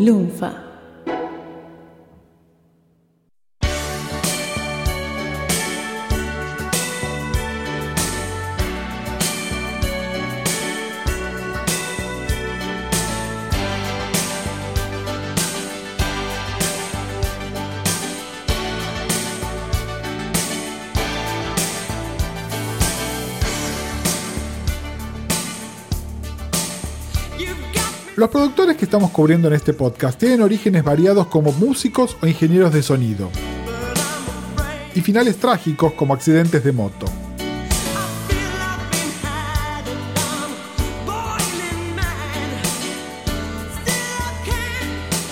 Lunfa. 0.00 0.69
Los 28.20 28.28
productores 28.28 28.76
que 28.76 28.84
estamos 28.84 29.12
cubriendo 29.12 29.48
en 29.48 29.54
este 29.54 29.72
podcast 29.72 30.18
tienen 30.18 30.42
orígenes 30.42 30.84
variados 30.84 31.28
como 31.28 31.52
músicos 31.52 32.18
o 32.20 32.26
ingenieros 32.26 32.70
de 32.70 32.82
sonido. 32.82 33.30
Y 34.94 35.00
finales 35.00 35.38
trágicos 35.38 35.94
como 35.94 36.12
accidentes 36.12 36.62
de 36.62 36.70
moto. 36.70 37.06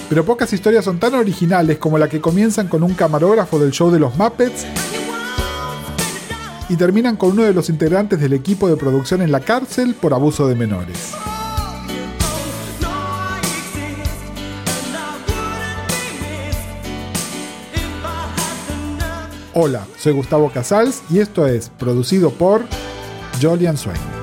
Pero 0.08 0.24
pocas 0.24 0.50
historias 0.54 0.86
son 0.86 0.98
tan 0.98 1.12
originales 1.12 1.76
como 1.76 1.98
la 1.98 2.08
que 2.08 2.22
comienzan 2.22 2.68
con 2.68 2.82
un 2.82 2.94
camarógrafo 2.94 3.58
del 3.58 3.72
show 3.72 3.90
de 3.90 3.98
los 3.98 4.16
Muppets 4.16 4.64
y 6.70 6.76
terminan 6.76 7.18
con 7.18 7.32
uno 7.32 7.42
de 7.42 7.52
los 7.52 7.68
integrantes 7.68 8.18
del 8.18 8.32
equipo 8.32 8.66
de 8.66 8.78
producción 8.78 9.20
en 9.20 9.30
la 9.30 9.40
cárcel 9.40 9.94
por 9.94 10.14
abuso 10.14 10.48
de 10.48 10.54
menores. 10.54 11.12
Hola, 19.60 19.88
soy 19.98 20.12
Gustavo 20.12 20.52
Casals 20.52 21.02
y 21.10 21.18
esto 21.18 21.44
es 21.44 21.68
producido 21.68 22.30
por 22.30 22.62
Jolian 23.42 23.76
Swain. 23.76 24.17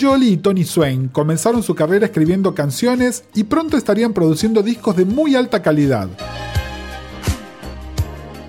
Jolly 0.00 0.32
y 0.32 0.36
Tony 0.38 0.64
Swain 0.64 1.08
comenzaron 1.08 1.62
su 1.62 1.74
carrera 1.74 2.06
escribiendo 2.06 2.54
canciones 2.54 3.24
y 3.34 3.44
pronto 3.44 3.76
estarían 3.76 4.12
produciendo 4.12 4.62
discos 4.62 4.96
de 4.96 5.04
muy 5.04 5.34
alta 5.34 5.62
calidad. 5.62 6.08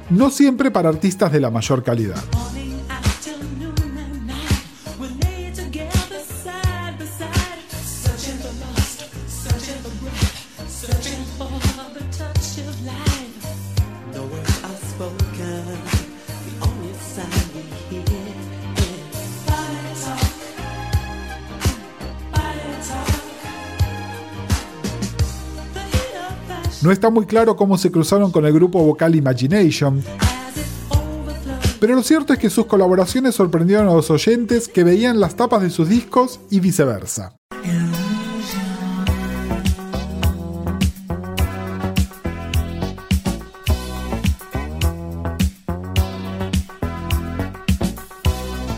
No 0.09 0.29
siempre 0.29 0.71
para 0.71 0.89
artistas 0.89 1.31
de 1.31 1.39
la 1.39 1.49
mayor 1.49 1.83
calidad. 1.83 2.23
No 26.91 26.93
está 26.93 27.09
muy 27.09 27.25
claro 27.25 27.55
cómo 27.55 27.77
se 27.77 27.89
cruzaron 27.89 28.33
con 28.33 28.45
el 28.45 28.51
grupo 28.51 28.83
vocal 28.83 29.15
Imagination, 29.15 30.03
pero 31.79 31.95
lo 31.95 32.03
cierto 32.03 32.33
es 32.33 32.39
que 32.39 32.49
sus 32.49 32.65
colaboraciones 32.65 33.33
sorprendieron 33.33 33.87
a 33.87 33.93
los 33.93 34.11
oyentes 34.11 34.67
que 34.67 34.83
veían 34.83 35.21
las 35.21 35.35
tapas 35.35 35.61
de 35.61 35.69
sus 35.69 35.87
discos 35.87 36.41
y 36.49 36.59
viceversa. 36.59 37.37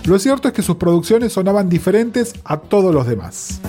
Lo 0.05 0.19
cierto 0.19 0.49
es 0.49 0.53
que 0.53 0.61
sus 0.61 0.75
producciones 0.75 1.33
sonaban 1.33 1.67
diferentes 1.67 2.35
a 2.43 2.59
todos 2.59 2.93
los 2.93 3.07
demás. 3.07 3.59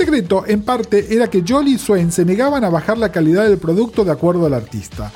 Secreto, 0.00 0.44
en 0.46 0.62
parte, 0.62 1.14
era 1.14 1.28
que 1.28 1.44
Jolly 1.46 1.74
y 1.74 1.78
Swain 1.78 2.10
se 2.10 2.24
negaban 2.24 2.64
a 2.64 2.70
bajar 2.70 2.96
la 2.96 3.12
calidad 3.12 3.46
del 3.46 3.58
producto 3.58 4.02
de 4.02 4.10
acuerdo 4.10 4.46
al 4.46 4.54
artista. 4.54 5.12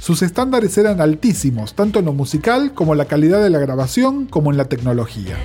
Sus 0.00 0.22
estándares 0.22 0.78
eran 0.78 1.00
altísimos, 1.00 1.74
tanto 1.74 1.98
en 1.98 2.04
lo 2.04 2.12
musical 2.12 2.72
como 2.72 2.92
en 2.92 2.98
la 2.98 3.06
calidad 3.06 3.42
de 3.42 3.50
la 3.50 3.58
grabación 3.58 4.26
como 4.26 4.52
en 4.52 4.56
la 4.56 4.66
tecnología. 4.66 5.36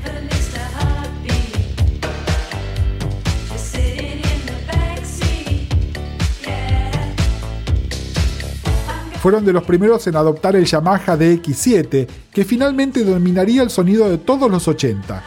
Fueron 9.27 9.43
de 9.43 9.51
los 9.51 9.65
primeros 9.65 10.07
en 10.07 10.15
adoptar 10.15 10.55
el 10.55 10.63
Yamaha 10.63 11.17
DX7, 11.17 12.07
que 12.31 12.45
finalmente 12.45 13.03
dominaría 13.03 13.61
el 13.61 13.69
sonido 13.69 14.09
de 14.09 14.19
todos 14.19 14.49
los 14.49 14.65
80. 14.69 15.21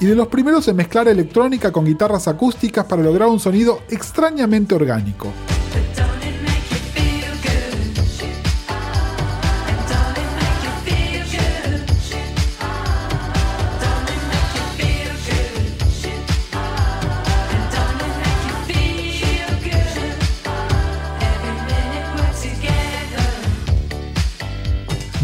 Y 0.00 0.06
de 0.06 0.16
los 0.16 0.26
primeros 0.26 0.66
en 0.66 0.74
mezclar 0.74 1.06
electrónica 1.06 1.70
con 1.70 1.84
guitarras 1.84 2.26
acústicas 2.26 2.86
para 2.86 3.04
lograr 3.04 3.28
un 3.28 3.38
sonido 3.38 3.82
extrañamente 3.88 4.74
orgánico. 4.74 5.32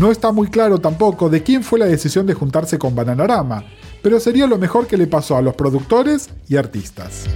No 0.03 0.11
está 0.11 0.33
muy 0.33 0.49
claro 0.49 0.81
tampoco 0.81 1.31
de 1.31 1.45
quién 1.45 1.63
fue 1.63 1.79
la 1.79 1.87
decisión 1.87 2.27
de 2.27 2.35
juntarse 2.35 2.77
con 2.77 2.93
Bananarama, 2.93 3.63
pero 4.03 4.19
sería 4.19 4.49
lo 4.49 4.59
mejor 4.59 4.89
que 4.89 4.97
le 4.97 5.07
pasó 5.07 5.37
a 5.37 5.43
los 5.43 5.55
productores 5.55 6.29
y 6.49 6.57
artistas. 6.57 7.27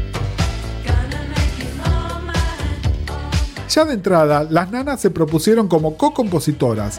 Ya 3.71 3.85
de 3.85 3.95
entrada, 3.95 4.43
las 4.51 4.69
nanas 4.73 5.01
se 5.01 5.11
propusieron 5.11 5.69
como 5.69 5.97
co-compositoras, 5.97 6.99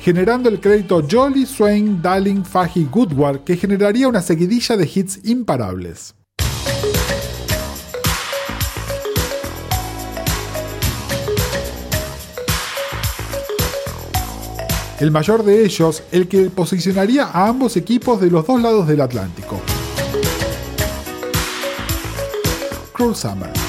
generando 0.00 0.48
el 0.48 0.58
crédito 0.58 1.06
Jolly, 1.06 1.44
Swain, 1.44 2.00
Darling, 2.00 2.44
Fahy, 2.44 2.88
Goodward, 2.90 3.44
que 3.44 3.58
generaría 3.58 4.08
una 4.08 4.22
seguidilla 4.22 4.78
de 4.78 4.90
hits 4.90 5.20
imparables. 5.24 6.14
El 15.02 15.10
mayor 15.10 15.42
de 15.42 15.64
ellos 15.64 16.04
el 16.12 16.28
que 16.28 16.48
posicionaría 16.48 17.24
a 17.24 17.48
ambos 17.48 17.76
equipos 17.76 18.20
de 18.20 18.30
los 18.30 18.46
dos 18.46 18.62
lados 18.62 18.86
del 18.86 19.00
Atlántico. 19.00 19.60
Cruel 22.92 23.16
Summer. 23.16 23.61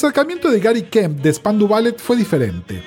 acercamiento 0.00 0.50
de 0.50 0.60
Gary 0.60 0.82
Kemp 0.84 1.20
de 1.20 1.30
Spandu 1.30 1.68
Ballet 1.68 1.98
fue 1.98 2.16
diferente. 2.16 2.82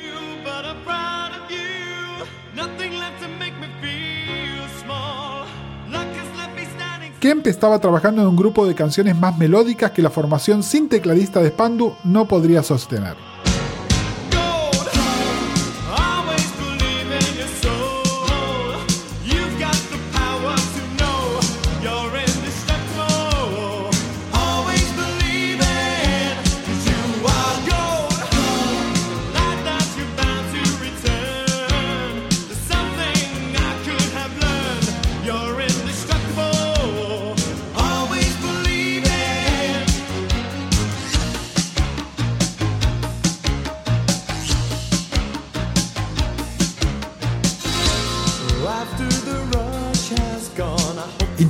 Kemp 7.20 7.46
estaba 7.46 7.80
trabajando 7.80 8.24
en 8.24 8.28
un 8.28 8.36
grupo 8.36 8.66
de 8.66 8.74
canciones 8.74 9.16
más 9.16 9.38
melódicas 9.38 9.92
que 9.92 10.02
la 10.02 10.10
formación 10.10 10.64
sin 10.64 10.90
tecladista 10.90 11.40
de 11.40 11.50
Spandu 11.50 11.94
no 12.04 12.28
podría 12.28 12.64
sostener. 12.64 13.33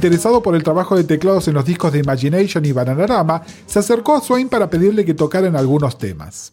Interesado 0.04 0.44
por 0.44 0.54
el 0.54 0.64
trabajo 0.64 0.98
de 0.98 1.06
teclados 1.06 1.48
en 1.48 1.54
los 1.54 1.64
discos 1.64 1.94
de 1.94 2.00
Imagination 2.00 2.66
y 2.66 2.74
Bananarama, 2.74 3.42
se 3.66 3.80
acercó 3.80 4.18
a 4.18 4.20
Swain 4.20 4.50
para 4.50 4.70
pedirle 4.70 5.06
que 5.06 5.14
tocaran 5.14 5.56
algunos 5.56 5.98
temas. 5.98 6.52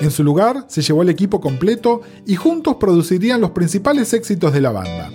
En 0.00 0.10
su 0.10 0.24
lugar, 0.24 0.64
se 0.66 0.82
llevó 0.82 1.02
el 1.02 1.08
equipo 1.08 1.40
completo 1.40 2.00
y 2.26 2.34
juntos 2.34 2.78
producirían 2.80 3.40
los 3.40 3.52
principales 3.52 4.12
éxitos 4.12 4.52
de 4.52 4.60
la 4.60 4.72
banda. 4.72 5.08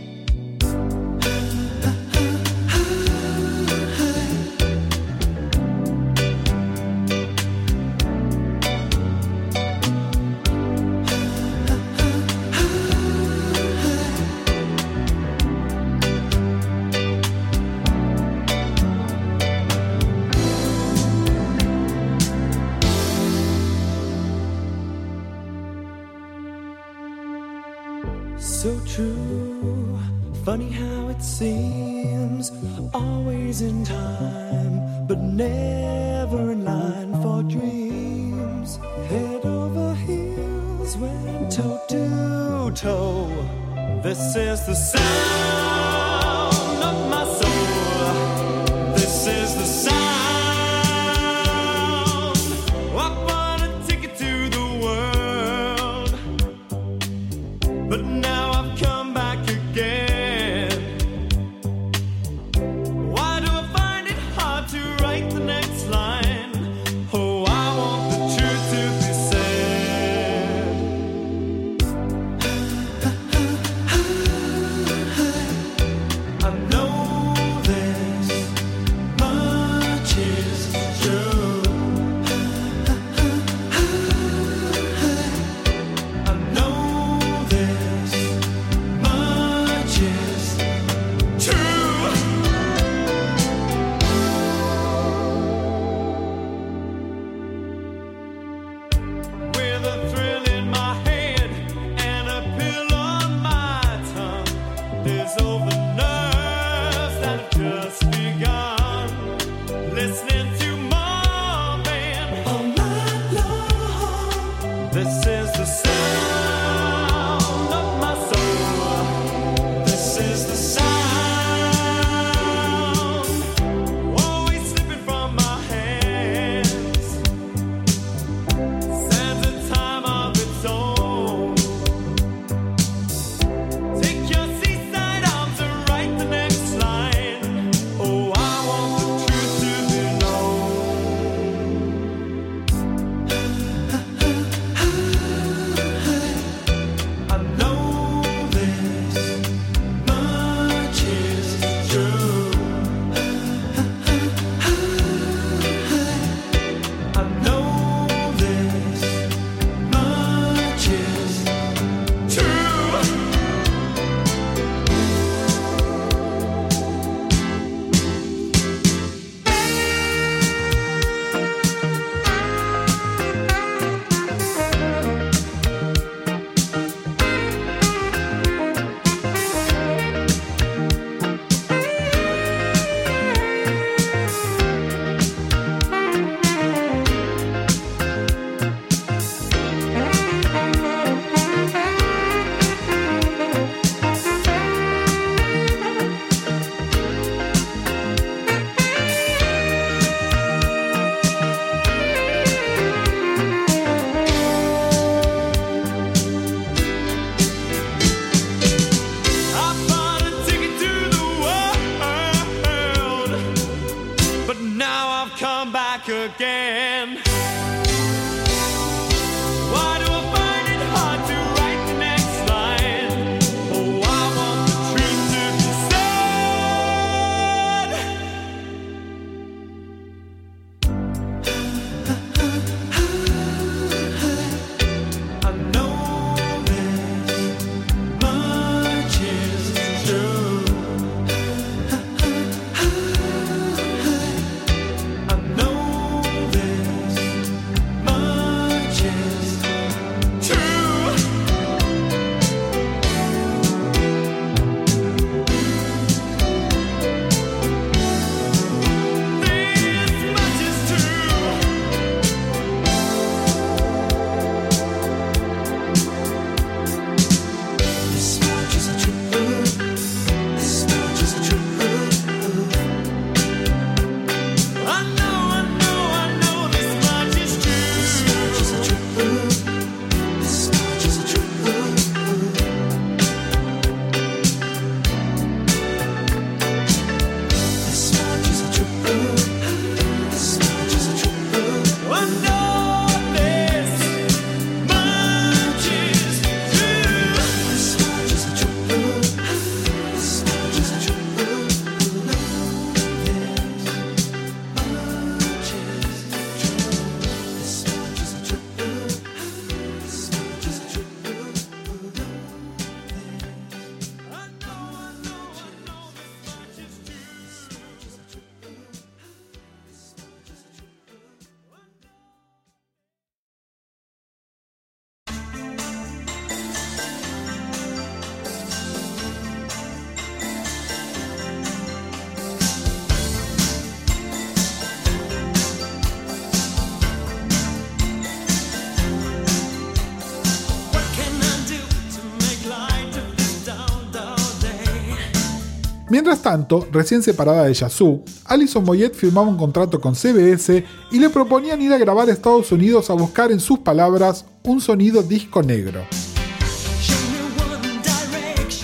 Tanto, 346.44 346.88
recién 346.92 347.24
separada 347.24 347.64
de 347.64 347.74
Yazoo, 347.74 348.24
Alison 348.46 348.84
Moyet 348.84 349.16
firmaba 349.16 349.48
un 349.48 349.58
contrato 349.58 350.00
con 350.00 350.14
CBS 350.14 350.84
y 351.12 351.18
le 351.18 351.30
proponían 351.30 351.82
ir 351.82 351.92
a 351.92 351.98
grabar 351.98 352.30
a 352.30 352.34
Estados 352.34 352.72
Unidos 352.72 353.10
a 353.10 353.14
buscar, 353.14 353.52
en 353.52 353.60
sus 353.60 353.80
palabras, 353.80 354.46
un 354.62 354.80
sonido 354.80 355.24
disco 355.24 355.64
negro. 355.64 356.04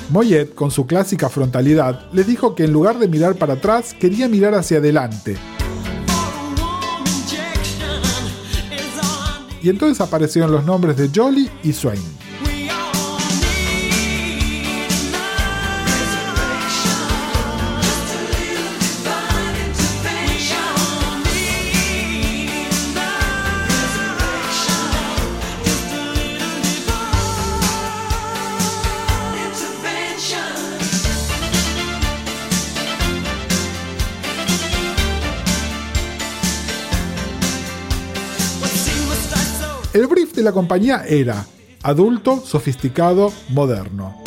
Moyet, 0.10 0.56
con 0.56 0.72
su 0.72 0.88
clásica 0.88 1.30
frontalidad, 1.30 2.10
les 2.12 2.26
dijo 2.26 2.56
que 2.56 2.64
en 2.64 2.74
lugar 2.74 2.98
de 2.98 3.08
mirar 3.08 3.36
para 3.36 3.54
atrás, 3.54 3.94
quería 3.94 4.28
mirar 4.28 4.56
hacia 4.56 4.80
adelante. 4.80 5.38
Y 9.62 9.70
entonces 9.70 10.02
aparecieron 10.02 10.52
los 10.52 10.66
nombres 10.66 10.98
de 10.98 11.12
Jolly 11.14 11.48
y 11.62 11.74
Swain. 11.74 12.19
La 40.44 40.52
compañía 40.52 41.04
era 41.08 41.46
adulto, 41.84 42.42
sofisticado, 42.46 43.32
moderno. 43.50 44.22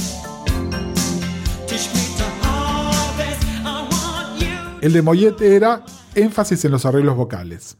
El 4.81 4.93
de 4.93 5.03
Moyet 5.03 5.41
era 5.41 5.85
énfasis 6.15 6.65
en 6.65 6.73
los 6.73 6.85
arreglos 6.85 7.17
vocales. 7.17 7.77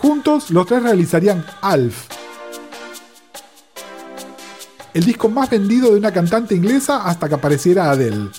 Juntos, 0.00 0.50
los 0.50 0.66
tres 0.66 0.82
realizarían 0.82 1.44
Alf, 1.62 2.08
el 4.94 5.04
disco 5.04 5.28
más 5.28 5.50
vendido 5.50 5.90
de 5.90 5.98
una 5.98 6.12
cantante 6.12 6.54
inglesa 6.54 7.04
hasta 7.04 7.28
que 7.28 7.34
apareciera 7.34 7.90
Adele, 7.90 8.30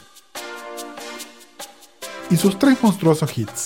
y 2.30 2.38
sus 2.38 2.58
tres 2.58 2.82
monstruosos 2.82 3.38
hits. 3.38 3.66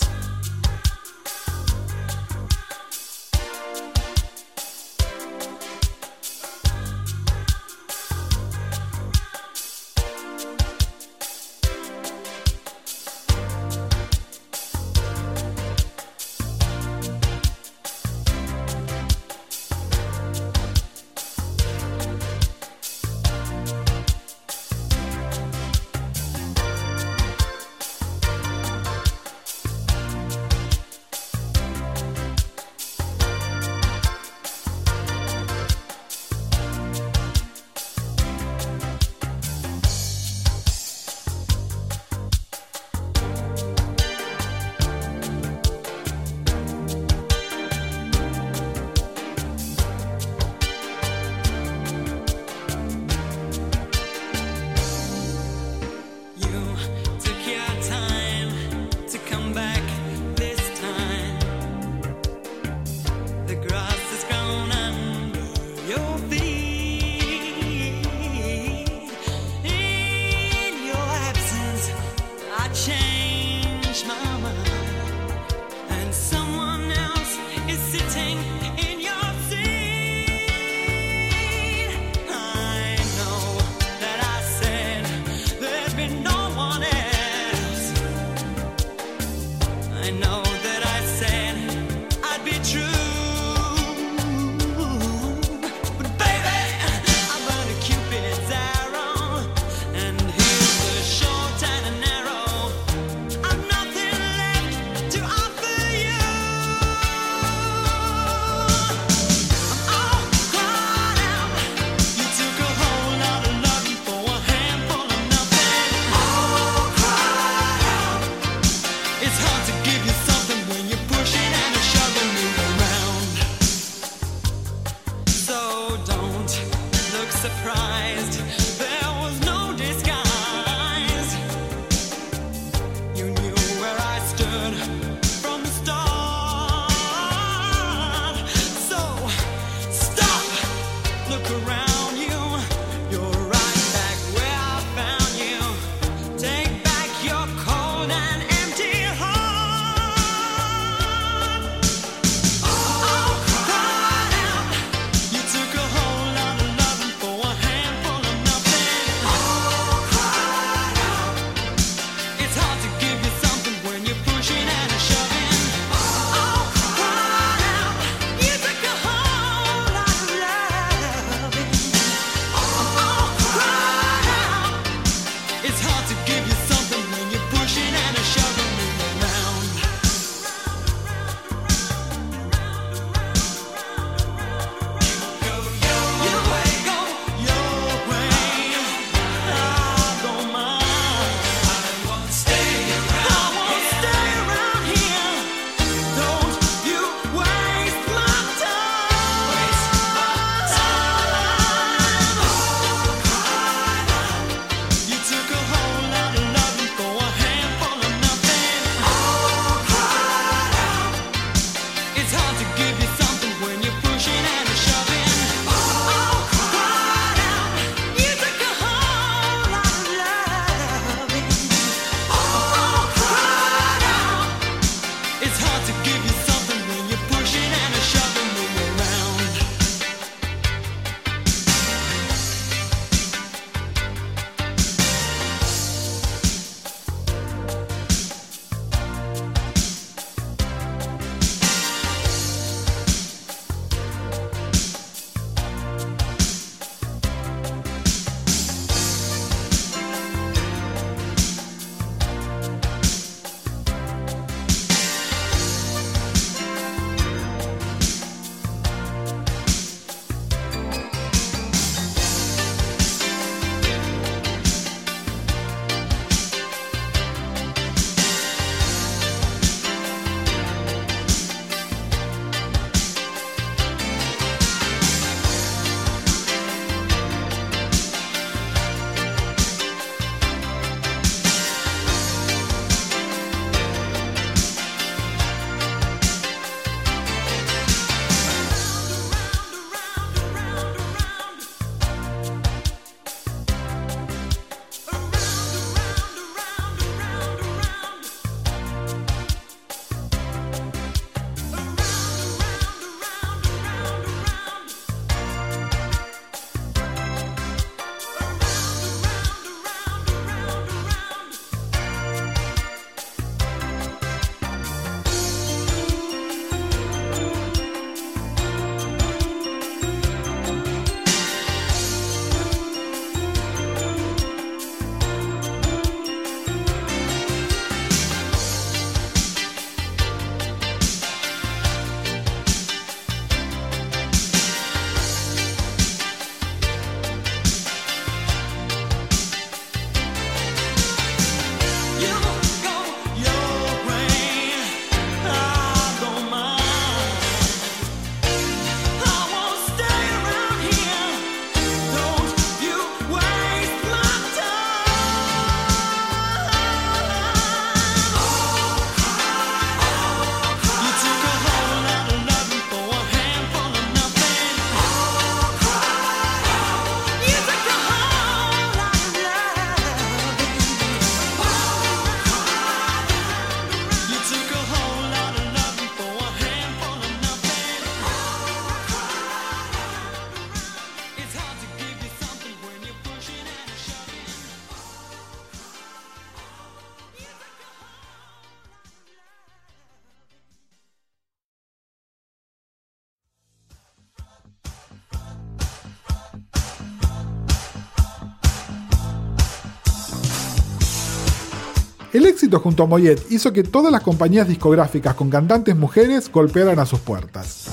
Éxito 402.62 402.80
junto 402.80 403.02
a 403.02 403.08
Moyet 403.08 403.42
hizo 403.50 403.74
que 403.74 403.82
todas 403.82 404.12
las 404.12 404.22
compañías 404.22 404.68
discográficas 404.68 405.34
con 405.34 405.50
cantantes 405.50 405.96
mujeres 405.96 406.52
golpearan 406.52 407.00
a 407.00 407.08
sus 407.08 407.20
puertas. 407.20 407.88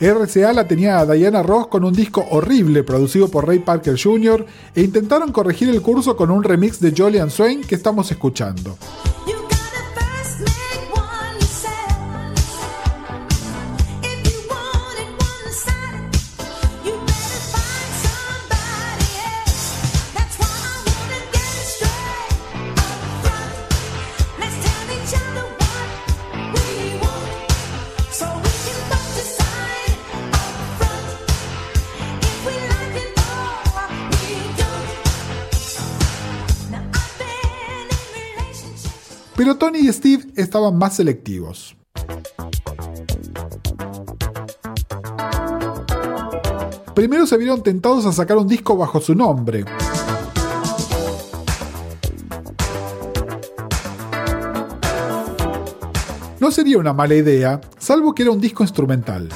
RCA 0.00 0.52
la 0.54 0.66
tenía 0.66 0.98
a 0.98 1.06
Diana 1.06 1.42
Ross 1.42 1.66
con 1.66 1.84
un 1.84 1.92
disco 1.92 2.24
horrible 2.30 2.82
producido 2.82 3.28
por 3.28 3.46
Ray 3.46 3.58
Parker 3.58 4.00
Jr. 4.02 4.46
e 4.74 4.80
intentaron 4.80 5.30
corregir 5.30 5.68
el 5.68 5.82
curso 5.82 6.16
con 6.16 6.30
un 6.30 6.42
remix 6.42 6.80
de 6.80 6.94
Jolly 6.96 7.18
and 7.18 7.30
Swain 7.30 7.60
que 7.60 7.74
estamos 7.74 8.10
escuchando. 8.10 8.78
Y 39.82 39.92
Steve 39.92 40.24
estaban 40.36 40.78
más 40.78 40.96
selectivos. 40.96 41.76
Primero 46.94 47.26
se 47.26 47.36
vieron 47.36 47.62
tentados 47.62 48.06
a 48.06 48.12
sacar 48.12 48.36
un 48.36 48.46
disco 48.46 48.76
bajo 48.76 49.00
su 49.00 49.14
nombre. 49.14 49.64
No 56.38 56.50
sería 56.50 56.78
una 56.78 56.92
mala 56.92 57.14
idea, 57.14 57.60
salvo 57.78 58.14
que 58.14 58.22
era 58.22 58.30
un 58.30 58.40
disco 58.40 58.62
instrumental. 58.62 59.28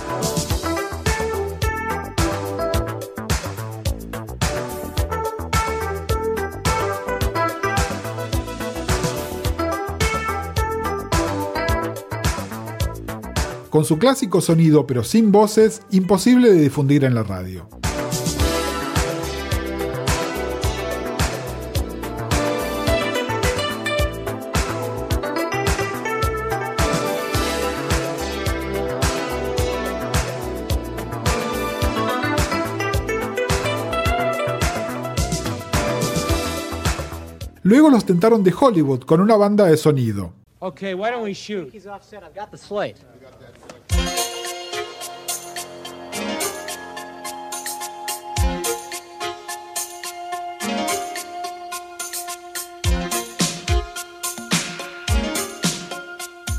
Con 13.77 13.85
su 13.85 13.99
clásico 13.99 14.41
sonido 14.41 14.87
pero 14.87 15.05
sin 15.05 15.31
voces, 15.31 15.83
imposible 15.91 16.51
de 16.51 16.62
difundir 16.62 17.05
en 17.05 17.15
la 17.15 17.23
radio. 17.23 17.69
Luego 37.62 37.91
los 37.91 38.07
tentaron 38.07 38.43
de 38.43 38.55
Hollywood 38.59 39.01
con 39.01 39.21
una 39.21 39.37
banda 39.37 39.67
de 39.67 39.77
sonido. 39.77 40.33
Okay, 40.61 40.95
why 40.95 41.11
don't 41.11 41.23
we 41.23 41.35
shoot? 41.35 41.71
He's 41.71 41.87
offset. 41.87 42.23
I've 42.23 42.35
got 42.35 42.51
the 42.51 42.57
slate. 42.57 42.97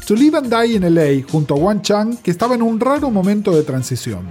To 0.08 0.16
Live 0.16 0.38
and 0.38 0.50
Die 0.50 0.76
in 0.76 0.96
LA 0.96 1.28
junto 1.30 1.54
a 1.54 1.58
Wan 1.58 1.82
Chang, 1.82 2.16
que 2.24 2.32
estaba 2.32 2.56
en 2.56 2.62
un 2.62 2.80
raro 2.80 3.12
momento 3.12 3.52
de 3.52 3.64
transición. 3.64 4.26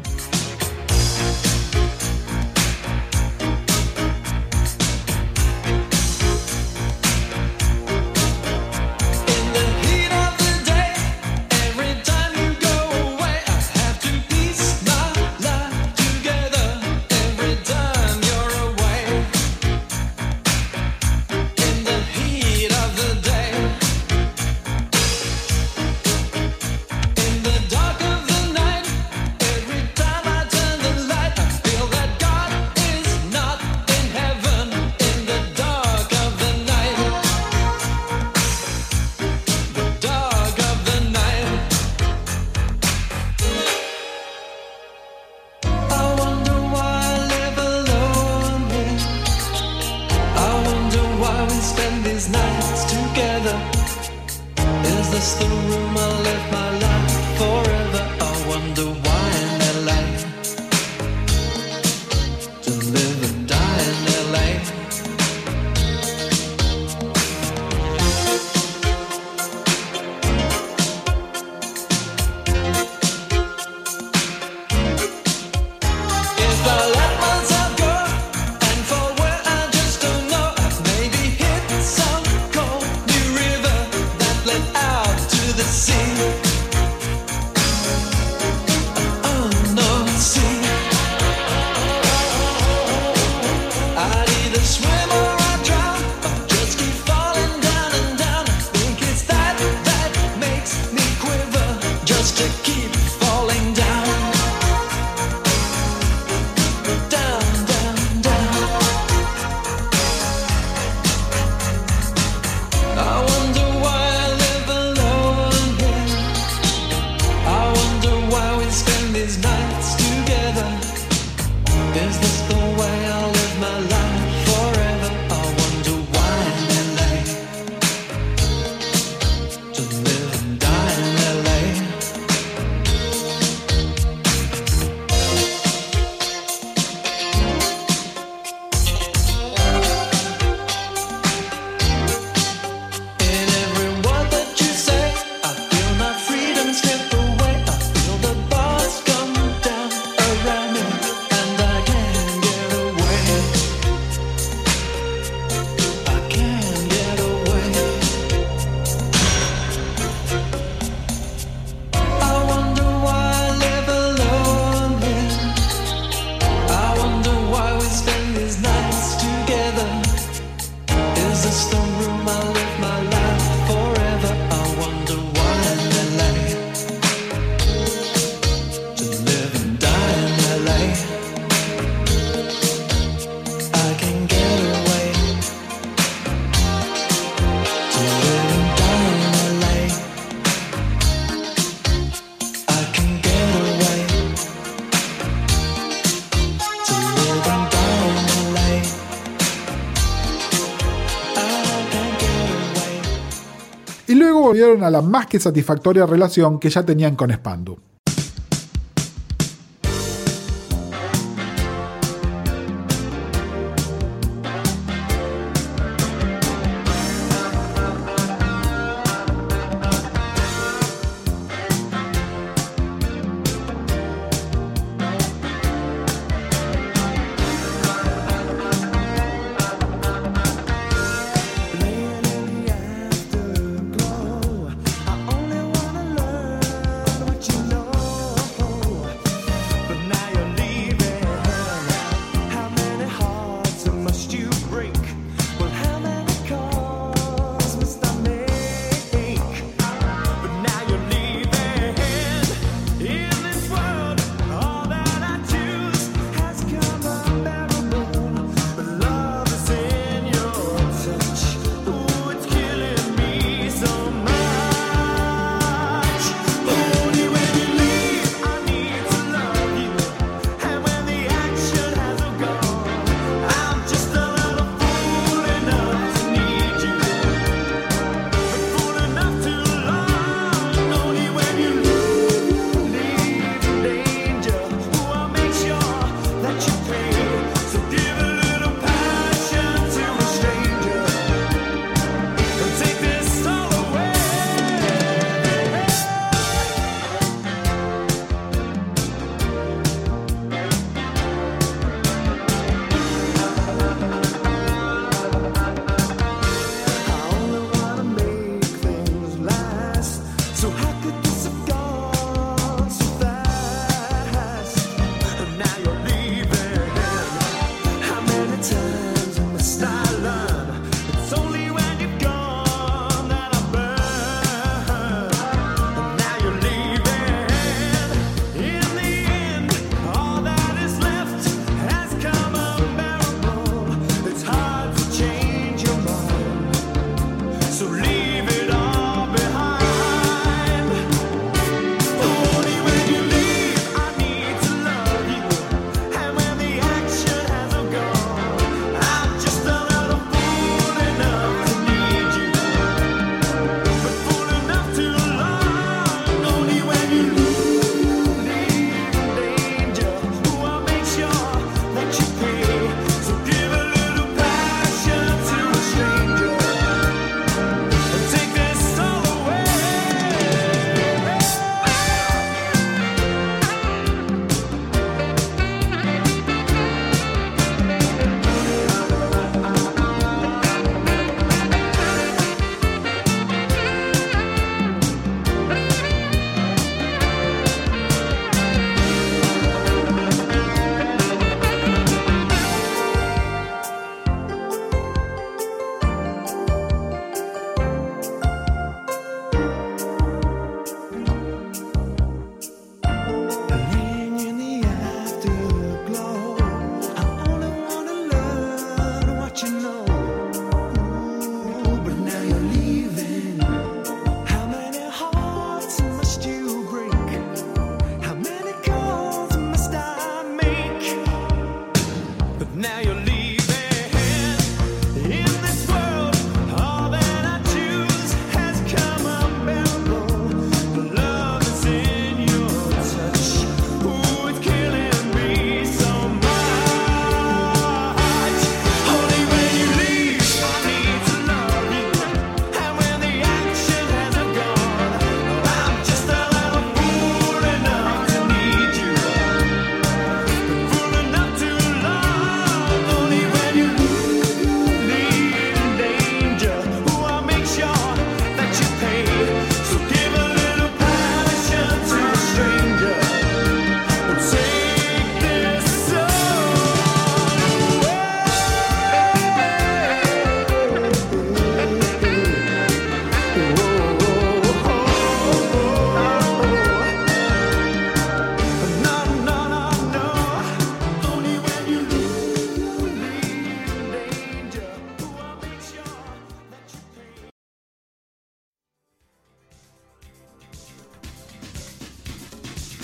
volvieron 204.46 204.84
a 204.84 204.90
la 204.90 205.02
más 205.02 205.26
que 205.26 205.40
satisfactoria 205.40 206.06
relación 206.06 206.58
que 206.58 206.70
ya 206.70 206.84
tenían 206.84 207.16
con 207.16 207.30
Spandu. 207.30 207.78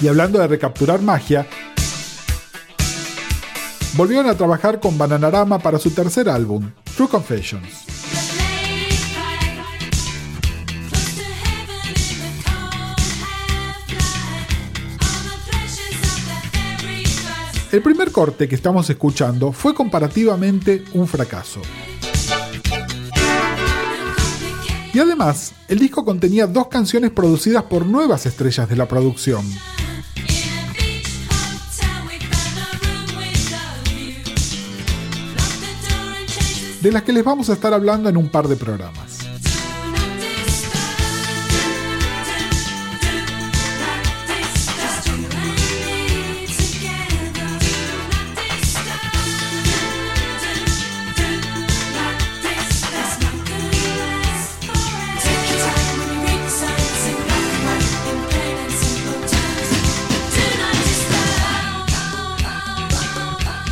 Y 0.02 0.08
hablando 0.08 0.40
de 0.40 0.48
recapturar 0.48 1.00
magia, 1.00 1.46
volvieron 3.94 4.28
a 4.28 4.34
trabajar 4.34 4.80
con 4.80 4.98
Bananarama 4.98 5.60
para 5.60 5.78
su 5.78 5.92
tercer 5.92 6.28
álbum, 6.28 6.72
True 6.96 7.08
Confessions. 7.08 7.86
El 17.70 17.80
primer 17.80 18.10
corte 18.10 18.48
que 18.48 18.56
estamos 18.56 18.90
escuchando 18.90 19.52
fue 19.52 19.72
comparativamente 19.72 20.84
un 20.94 21.06
fracaso. 21.06 21.62
Y 24.92 24.98
además, 24.98 25.54
el 25.68 25.78
disco 25.78 26.04
contenía 26.04 26.48
dos 26.48 26.66
canciones 26.66 27.12
producidas 27.12 27.62
por 27.62 27.86
nuevas 27.86 28.26
estrellas 28.26 28.68
de 28.68 28.76
la 28.76 28.88
producción. 28.88 29.46
De 36.82 36.90
las 36.90 37.04
que 37.04 37.12
les 37.12 37.22
vamos 37.22 37.48
a 37.48 37.52
estar 37.52 37.72
hablando 37.72 38.08
en 38.08 38.16
un 38.16 38.28
par 38.28 38.48
de 38.48 38.56
programas. 38.56 39.20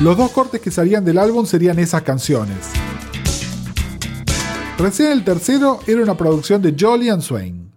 Los 0.00 0.16
dos 0.16 0.30
cortes 0.30 0.62
que 0.62 0.70
salían 0.70 1.04
del 1.04 1.18
álbum 1.18 1.44
serían 1.44 1.78
esas 1.78 2.02
canciones. 2.02 2.56
Recién 4.80 5.12
el 5.12 5.24
tercero 5.24 5.80
era 5.86 6.02
una 6.02 6.16
producción 6.16 6.62
de 6.62 6.74
Jolly 6.78 7.10
and 7.10 7.20
Swain. 7.20 7.70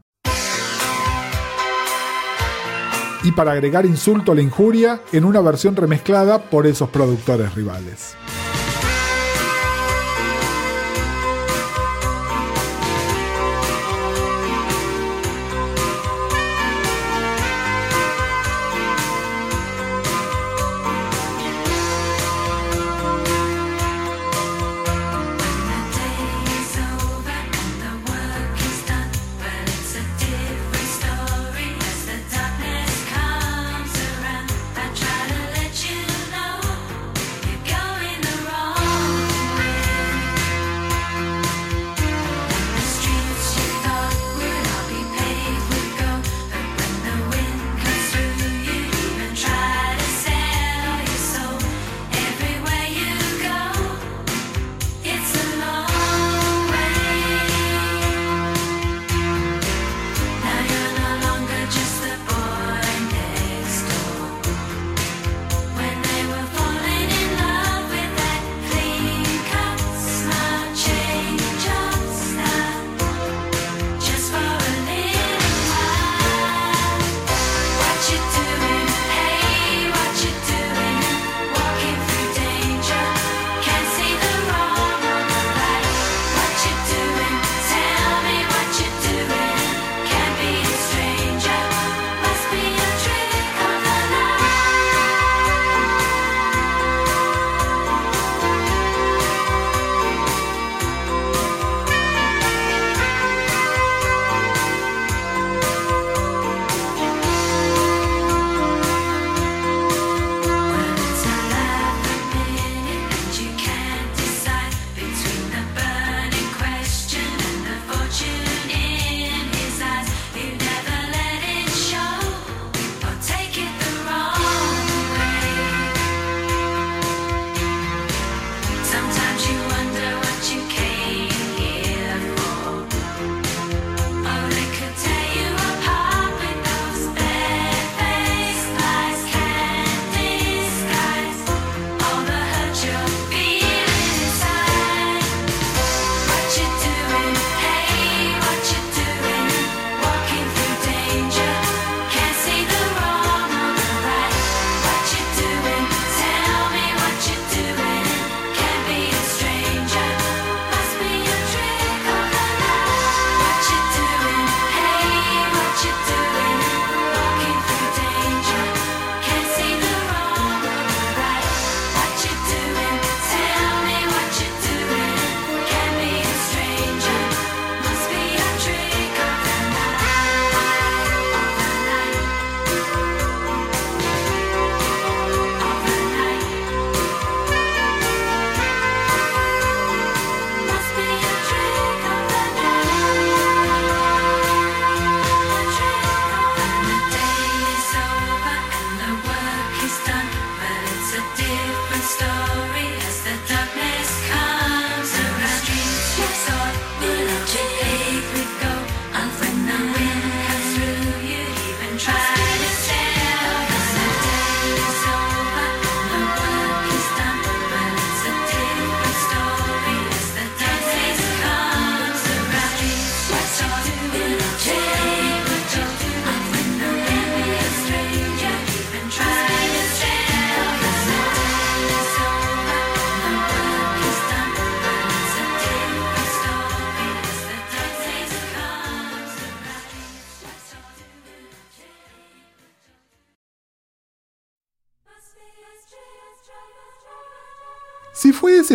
Y 3.24 3.32
para 3.34 3.52
agregar 3.52 3.86
insulto 3.86 4.32
a 4.32 4.36
la 4.36 4.42
injuria, 4.42 5.02
en 5.12 5.26
una 5.26 5.42
versión 5.42 5.76
remezclada 5.76 6.50
por 6.50 6.66
esos 6.66 6.90
productores 6.90 7.56
rivales. 7.56 8.16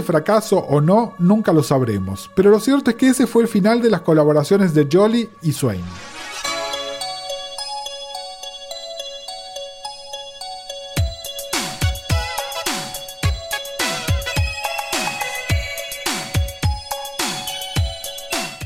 fracaso 0.09 0.57
o 0.57 0.81
no, 0.81 1.13
nunca 1.19 1.53
lo 1.53 1.63
sabremos, 1.63 2.31
pero 2.35 2.49
lo 2.51 2.61
cierto 2.61 2.91
es 2.91 2.97
que 2.97 3.09
ese 3.09 3.27
fue 3.27 3.43
el 3.43 3.49
final 3.49 3.83
de 3.83 3.91
las 3.91 4.01
colaboraciones 4.01 4.73
de 4.73 4.89
Jolly 4.91 5.29
y 5.43 5.53
Swain. 5.53 5.85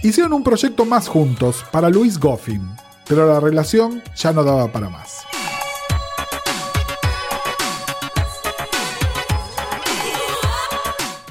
Hicieron 0.04 0.32
un 0.32 0.44
proyecto 0.44 0.84
más 0.84 1.08
juntos 1.08 1.64
para 1.72 1.90
Luis 1.90 2.20
Goffin, 2.20 2.62
pero 3.08 3.26
la 3.26 3.40
relación 3.40 4.00
ya 4.14 4.32
no 4.32 4.44
daba 4.44 4.68
para 4.70 4.88
más. 4.88 5.24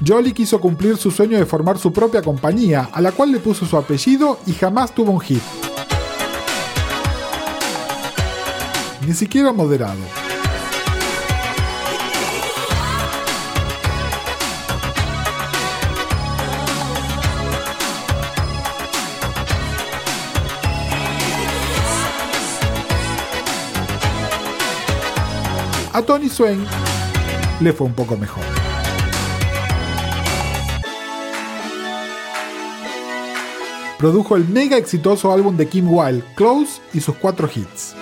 Jolly 0.06 0.32
quiso 0.34 0.60
cumplir 0.60 0.98
su 0.98 1.12
sueño 1.12 1.38
de 1.38 1.46
formar 1.46 1.78
su 1.78 1.94
propia 1.94 2.24
compañía, 2.24 2.90
a 2.92 3.02
la 3.02 3.12
cual 3.12 3.32
le 3.32 3.40
puso 3.40 3.68
su 3.68 3.78
apellido 3.78 4.40
y 4.48 4.54
jamás 4.54 4.96
tuvo 4.96 5.12
un 5.12 5.20
hit. 5.20 5.42
Ni 9.06 9.14
siquiera 9.14 9.54
moderado. 9.54 10.00
A 25.94 26.02
Tony 26.02 26.30
Swain 26.30 26.66
le 27.60 27.74
fue 27.74 27.86
un 27.86 27.94
poco 27.94 28.18
mejor. 28.18 28.61
produjo 34.02 34.36
el 34.36 34.50
mega 34.50 34.78
exitoso 34.78 35.32
álbum 35.32 35.56
de 35.56 35.68
Kim 35.68 35.88
Wilde, 35.88 36.24
Close, 36.34 36.82
y 36.92 37.02
sus 37.02 37.16
cuatro 37.18 37.48
hits. 37.54 37.96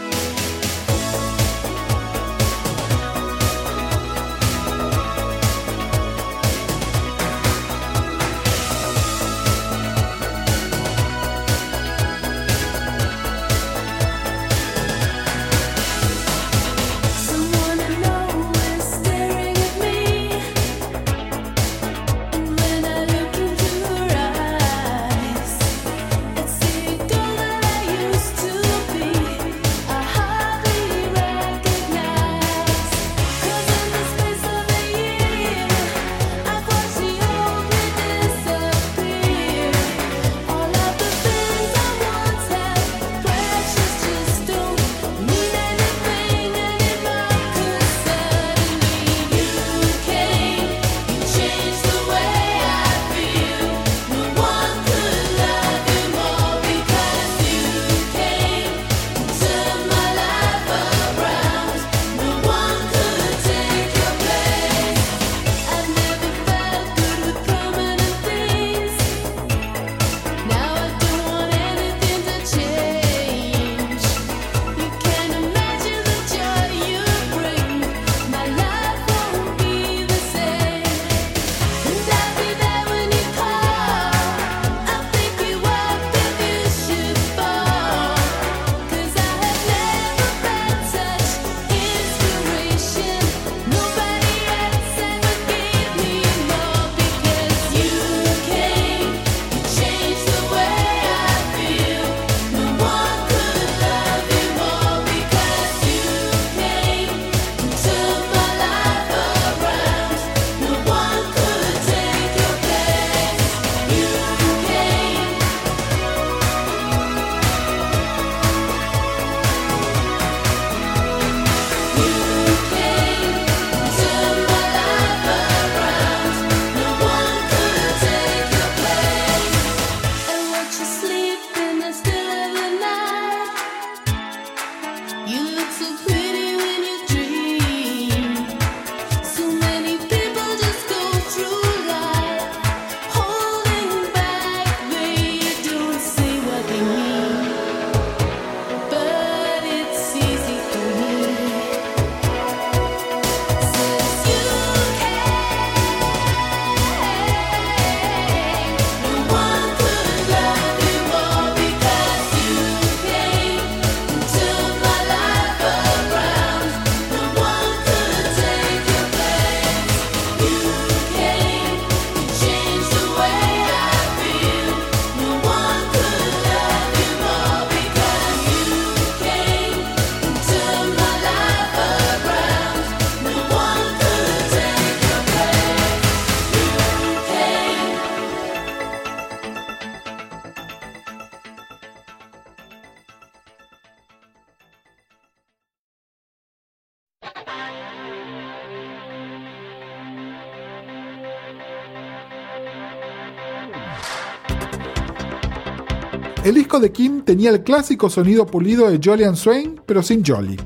El 206.44 206.56
disco 206.56 206.80
de 206.80 206.92
Kim 206.92 207.22
tenía 207.24 207.50
el 207.50 207.64
clásico 207.64 208.10
sonido 208.10 208.46
pulido 208.46 208.90
de 208.90 209.00
Jolly 209.04 209.26
Swain, 209.36 209.82
pero 209.86 210.02
sin 210.02 210.24
Jolly. 210.26 210.58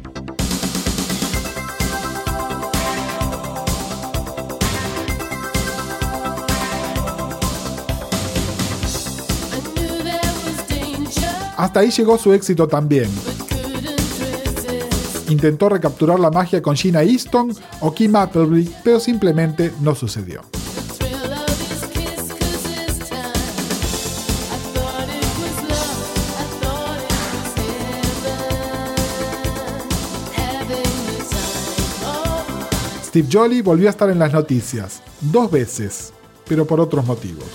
Hasta 11.57 11.79
ahí 11.79 11.89
llegó 11.89 12.19
su 12.19 12.33
éxito 12.33 12.67
también. 12.67 13.09
Intentó 15.29 15.69
recapturar 15.69 16.19
la 16.19 16.29
magia 16.29 16.61
con 16.61 16.75
Gina 16.75 17.01
Easton 17.01 17.51
o 17.79 17.93
Kim 17.95 18.15
Appleby, 18.15 18.69
pero 18.83 18.99
simplemente 18.99 19.71
no 19.81 19.95
sucedió. 19.95 20.41
Steve 33.13 33.29
Jolly 33.31 33.61
volvió 33.61 33.89
a 33.89 33.91
estar 33.91 34.09
en 34.09 34.17
las 34.17 34.33
noticias, 34.33 35.03
dos 35.21 35.51
veces, 35.51 36.11
pero 36.47 36.65
por 36.65 36.79
otros 36.79 37.05
motivos. 37.05 37.45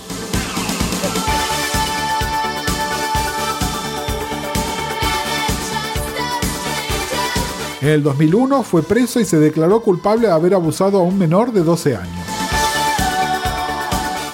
En 7.81 7.89
el 7.89 8.03
2001 8.03 8.63
fue 8.63 8.83
preso 8.83 9.19
y 9.19 9.25
se 9.25 9.37
declaró 9.37 9.81
culpable 9.81 10.27
de 10.27 10.33
haber 10.33 10.53
abusado 10.53 10.99
a 10.99 11.03
un 11.03 11.17
menor 11.17 11.51
de 11.51 11.61
12 11.61 11.97
años. 11.97 12.25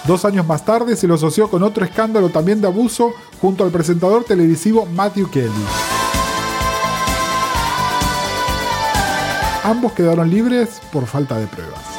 Dos 0.05 0.26
años 0.26 0.45
más 0.45 0.63
tarde 0.63 0.95
se 0.95 1.07
lo 1.07 1.15
asoció 1.15 1.49
con 1.49 1.63
otro 1.63 1.84
escándalo 1.86 2.30
también 2.30 2.61
de 2.61 2.67
abuso 2.67 3.15
junto 3.41 3.63
al 3.63 3.71
presentador 3.71 4.26
televisivo 4.26 4.86
Matthew 4.86 5.32
Kelly. 5.32 5.95
Ambos 9.66 9.93
quedaron 9.93 10.30
libres 10.30 10.80
por 10.91 11.07
falta 11.07 11.39
de 11.39 11.47
pruebas. 11.47 11.95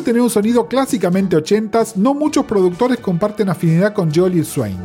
De 0.00 0.04
tener 0.04 0.22
un 0.22 0.30
sonido 0.30 0.66
clásicamente 0.66 1.36
80s, 1.36 1.96
no 1.96 2.14
muchos 2.14 2.44
productores 2.46 2.98
comparten 2.98 3.48
afinidad 3.48 3.92
con 3.92 4.12
Jolly 4.12 4.44
Swain. 4.44 4.78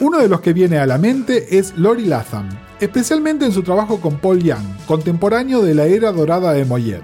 Uno 0.00 0.18
de 0.18 0.28
los 0.28 0.40
que 0.40 0.52
viene 0.52 0.78
a 0.78 0.86
la 0.86 0.96
mente 0.96 1.58
es 1.58 1.76
Lori 1.76 2.06
Latham, 2.06 2.48
especialmente 2.80 3.44
en 3.44 3.52
su 3.52 3.62
trabajo 3.62 4.00
con 4.00 4.18
Paul 4.18 4.42
Young, 4.42 4.64
contemporáneo 4.86 5.60
de 5.60 5.74
la 5.74 5.84
era 5.86 6.10
dorada 6.12 6.52
de 6.52 6.64
Moyet. 6.64 7.02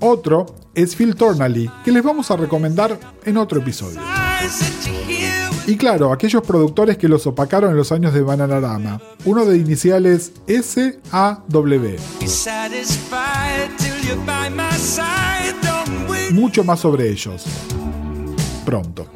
Otro 0.00 0.46
es 0.74 0.96
Phil 0.96 1.14
Tornally, 1.14 1.70
que 1.84 1.92
les 1.92 2.02
vamos 2.02 2.30
a 2.30 2.36
recomendar 2.36 2.98
en 3.24 3.36
otro 3.36 3.60
episodio. 3.60 4.00
Y 5.70 5.76
claro, 5.76 6.12
aquellos 6.12 6.42
productores 6.42 6.98
que 6.98 7.06
los 7.06 7.28
opacaron 7.28 7.70
en 7.70 7.76
los 7.76 7.92
años 7.92 8.12
de 8.12 8.22
Bananarama, 8.22 9.00
uno 9.24 9.44
de 9.44 9.56
iniciales 9.56 10.32
SAW. 10.48 11.96
Mucho 16.32 16.64
más 16.64 16.80
sobre 16.80 17.08
ellos. 17.08 17.44
Pronto. 18.64 19.06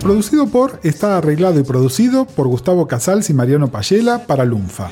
Producido 0.00 0.46
por, 0.46 0.80
está 0.82 1.18
arreglado 1.18 1.60
y 1.60 1.62
producido 1.62 2.24
por 2.24 2.48
Gustavo 2.48 2.86
Casals 2.88 3.28
y 3.28 3.34
Mariano 3.34 3.68
Payela 3.68 4.26
para 4.26 4.46
Lunfa. 4.46 4.90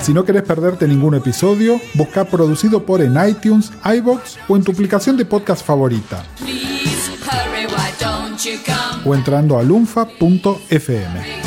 Si 0.00 0.14
no 0.14 0.24
querés 0.24 0.42
perderte 0.44 0.88
ningún 0.88 1.14
episodio, 1.14 1.78
busca 1.92 2.24
producido 2.24 2.86
por 2.86 3.02
en 3.02 3.16
iTunes, 3.28 3.70
iBox 3.84 4.38
o 4.48 4.56
en 4.56 4.64
tu 4.64 4.72
aplicación 4.72 5.18
de 5.18 5.26
podcast 5.26 5.64
favorita 5.64 6.24
Please 6.38 7.10
hurry. 7.20 7.66
Why 7.66 7.92
don't 8.00 8.38
you 8.38 8.58
come? 8.64 9.02
o 9.04 9.14
entrando 9.14 9.58
a 9.58 9.62
lunfa.fm. 9.62 11.43